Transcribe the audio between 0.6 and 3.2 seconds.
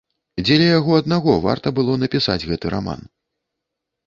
яго аднаго варта было напісаць гэты раман.